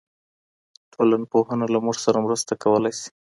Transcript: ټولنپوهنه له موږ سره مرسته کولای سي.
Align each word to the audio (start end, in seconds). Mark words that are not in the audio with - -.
ټولنپوهنه 0.93 1.65
له 1.73 1.79
موږ 1.85 1.97
سره 2.05 2.17
مرسته 2.25 2.51
کولای 2.63 2.93
سي. 2.99 3.09